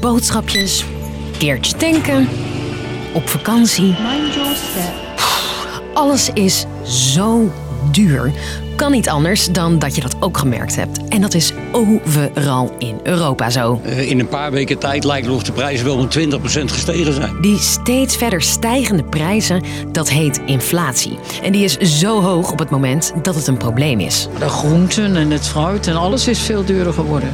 [0.00, 0.84] boodschapjes,
[1.38, 2.28] keertje tanken,
[3.12, 3.94] op vakantie.
[5.94, 7.52] Alles is zo
[7.92, 8.32] duur.
[8.76, 11.08] Kan niet anders dan dat je dat ook gemerkt hebt.
[11.08, 13.80] En dat is overal in Europa zo.
[13.84, 17.12] Eh, In een paar weken tijd lijkt het of de prijzen wel met 20% gestegen
[17.12, 17.40] zijn.
[17.40, 19.62] Die steeds verder stijgende prijzen,
[19.92, 21.18] dat heet inflatie.
[21.42, 24.28] En die is zo hoog op het moment dat het een probleem is.
[24.38, 27.28] De groenten en het fruit en alles is veel duurder geworden.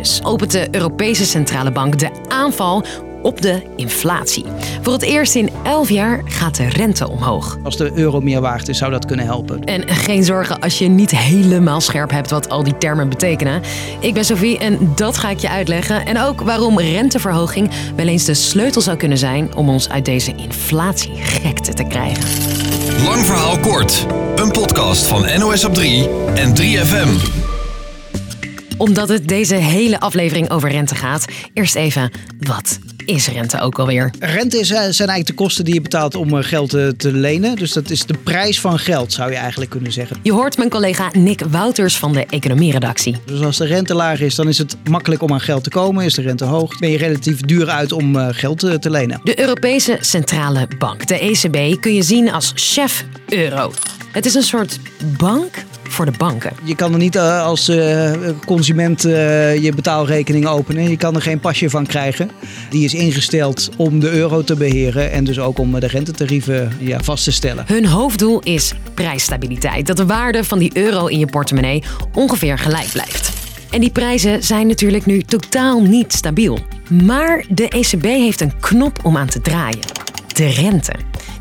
[0.00, 2.84] Dus opent de Europese Centrale Bank de aanval
[3.22, 4.44] op de inflatie.
[4.82, 7.58] Voor het eerst in 11 jaar gaat de rente omhoog.
[7.62, 9.64] Als de euro meer waard is, zou dat kunnen helpen.
[9.64, 13.62] En geen zorgen als je niet helemaal scherp hebt wat al die termen betekenen.
[14.00, 16.06] Ik ben Sophie en dat ga ik je uitleggen.
[16.06, 20.34] En ook waarom renteverhoging wel eens de sleutel zou kunnen zijn om ons uit deze
[20.34, 22.24] inflatiegekte te krijgen.
[23.04, 24.06] Lang verhaal kort.
[24.36, 27.52] Een podcast van NOS op 3 en 3FM.
[28.78, 34.10] Omdat het deze hele aflevering over rente gaat, eerst even wat is rente ook alweer?
[34.18, 37.12] Rente is, eh, zijn eigenlijk de kosten die je betaalt om eh, geld te, te
[37.12, 37.56] lenen.
[37.56, 40.16] Dus dat is de prijs van geld, zou je eigenlijk kunnen zeggen.
[40.22, 43.16] Je hoort mijn collega Nick Wouters van de economieredactie.
[43.26, 46.04] Dus als de rente laag is, dan is het makkelijk om aan geld te komen.
[46.04, 49.20] Is de rente hoog, ben je relatief duur uit om eh, geld te, te lenen.
[49.24, 53.72] De Europese Centrale Bank, de ECB, kun je zien als chef euro.
[54.12, 54.78] Het is een soort
[55.18, 55.64] bank
[55.94, 56.52] voor de banken.
[56.62, 58.12] Je kan er niet eh, als eh,
[58.46, 60.90] consument eh, je betaalrekening openen.
[60.90, 62.30] Je kan er geen pasje van krijgen.
[62.70, 67.00] Die is ingesteld om de euro te beheren en dus ook om de rentetarieven ja,
[67.02, 67.64] vast te stellen.
[67.66, 69.86] Hun hoofddoel is prijsstabiliteit.
[69.86, 71.82] Dat de waarde van die euro in je portemonnee
[72.12, 73.32] ongeveer gelijk blijft.
[73.70, 76.58] En die prijzen zijn natuurlijk nu totaal niet stabiel.
[77.02, 79.80] Maar de ECB heeft een knop om aan te draaien.
[80.34, 80.92] De rente.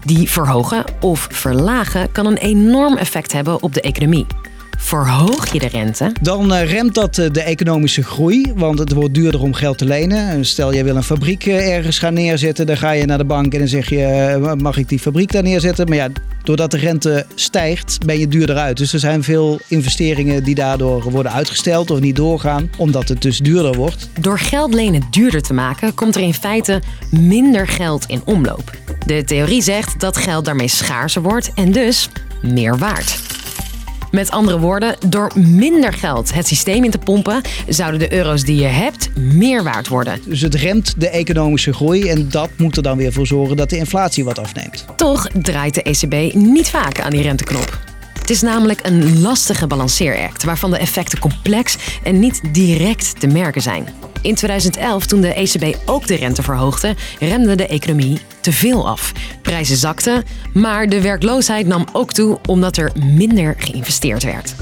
[0.05, 4.25] Die verhogen of verlagen kan een enorm effect hebben op de economie.
[4.83, 9.13] Verhoog je de rente, Dan eh, remt dat eh, de economische groei, want het wordt
[9.13, 10.29] duurder om geld te lenen.
[10.29, 13.25] En Stel, je wil een fabriek eh, ergens gaan neerzetten, dan ga je naar de
[13.25, 15.87] bank en dan zeg je, mag ik die fabriek daar neerzetten?
[15.87, 16.09] Maar ja,
[16.43, 18.77] doordat de rente stijgt, ben je duurder uit.
[18.77, 23.37] Dus er zijn veel investeringen die daardoor worden uitgesteld of niet doorgaan, omdat het dus
[23.37, 24.09] duurder wordt.
[24.19, 28.77] Door geld lenen duurder te maken, komt er in feite minder geld in omloop.
[29.05, 32.09] De theorie zegt dat geld daarmee schaarser wordt en dus
[32.41, 33.32] meer waard.
[34.13, 38.55] Met andere woorden, door minder geld het systeem in te pompen, zouden de euro's die
[38.55, 40.19] je hebt meer waard worden.
[40.25, 43.69] Dus het remt de economische groei en dat moet er dan weer voor zorgen dat
[43.69, 44.85] de inflatie wat afneemt.
[44.95, 47.79] Toch draait de ECB niet vaak aan die renteknop.
[48.19, 53.61] Het is namelijk een lastige balanceeract waarvan de effecten complex en niet direct te merken
[53.61, 53.87] zijn.
[54.23, 59.11] In 2011, toen de ECB ook de rente verhoogde, remde de economie te veel af.
[59.41, 60.23] Prijzen zakten,
[60.53, 64.55] maar de werkloosheid nam ook toe omdat er minder geïnvesteerd werd.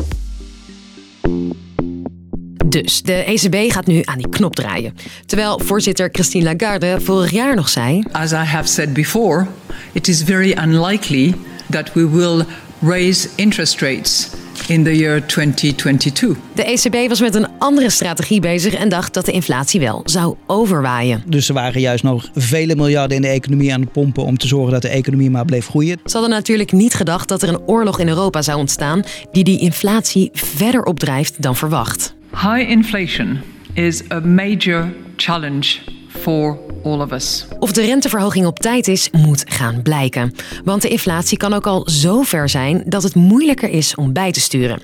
[2.66, 4.96] Dus de ECB gaat nu aan die knop draaien.
[5.26, 9.48] Terwijl voorzitter Christine Lagarde vorig jaar nog zei: As I have said before,
[9.92, 11.36] it is very unlikely
[11.70, 12.46] that we will
[12.82, 14.30] raise interest rates
[14.68, 16.38] in the year 2022.
[16.54, 20.36] De ECB was met een andere strategie bezig en dacht dat de inflatie wel zou
[20.48, 21.24] overwaaien.
[21.26, 24.48] Dus er waren juist nog vele miljarden in de economie aan het pompen om te
[24.48, 26.00] zorgen dat de economie maar bleef groeien.
[26.06, 29.60] Ze hadden natuurlijk niet gedacht dat er een oorlog in Europa zou ontstaan die die
[29.60, 32.16] inflatie verder opdrijft dan verwacht.
[32.32, 33.40] High inflation
[33.74, 35.78] is a major challenge
[36.08, 37.46] for of.
[37.60, 40.34] Of de renteverhoging op tijd is, moet gaan blijken.
[40.64, 44.32] Want de inflatie kan ook al zo ver zijn dat het moeilijker is om bij
[44.32, 44.82] te sturen.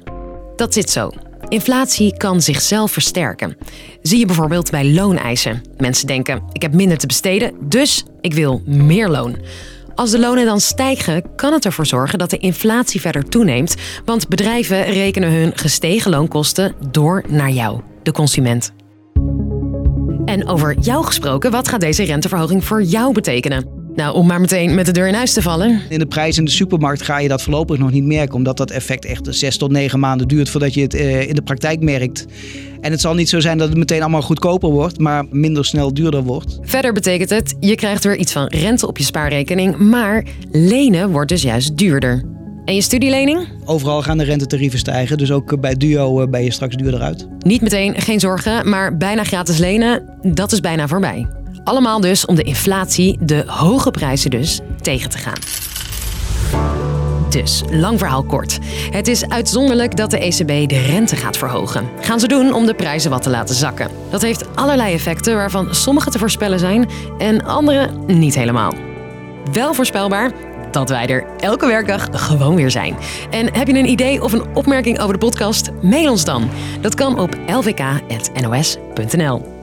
[0.55, 1.09] Dat zit zo.
[1.47, 3.57] Inflatie kan zichzelf versterken.
[4.01, 5.61] Zie je bijvoorbeeld bij looneisen.
[5.77, 9.37] Mensen denken: ik heb minder te besteden, dus ik wil meer loon.
[9.95, 13.75] Als de lonen dan stijgen, kan het ervoor zorgen dat de inflatie verder toeneemt,
[14.05, 18.73] want bedrijven rekenen hun gestegen loonkosten door naar jou, de consument.
[20.27, 23.65] En over jou gesproken, wat gaat deze renteverhoging voor jou betekenen?
[23.95, 25.81] Nou, om maar meteen met de deur in huis te vallen.
[25.89, 28.71] In de prijs in de supermarkt ga je dat voorlopig nog niet merken, omdat dat
[28.71, 32.25] effect echt zes tot negen maanden duurt voordat je het eh, in de praktijk merkt.
[32.81, 35.93] En het zal niet zo zijn dat het meteen allemaal goedkoper wordt, maar minder snel
[35.93, 36.57] duurder wordt.
[36.61, 41.29] Verder betekent het, je krijgt weer iets van rente op je spaarrekening, maar lenen wordt
[41.29, 42.36] dus juist duurder.
[42.67, 43.47] En je studielening?
[43.65, 47.27] Overal gaan de rentetarieven stijgen, dus ook bij Duo eh, ben je straks duurder uit.
[47.39, 51.27] Niet meteen, geen zorgen, maar bijna gratis lenen, dat is bijna voorbij.
[51.63, 55.39] Allemaal dus om de inflatie, de hoge prijzen dus, tegen te gaan.
[57.29, 58.59] Dus, lang verhaal kort.
[58.91, 61.89] Het is uitzonderlijk dat de ECB de rente gaat verhogen.
[62.01, 63.89] Gaan ze doen om de prijzen wat te laten zakken.
[64.09, 68.73] Dat heeft allerlei effecten waarvan sommige te voorspellen zijn en andere niet helemaal.
[69.51, 70.31] Wel voorspelbaar
[70.77, 72.95] dat wij er elke werkdag gewoon weer zijn.
[73.29, 75.69] En heb je een idee of een opmerking over de podcast?
[75.81, 76.49] Mail ons dan.
[76.81, 79.56] Dat kan op lvk.nos.nl.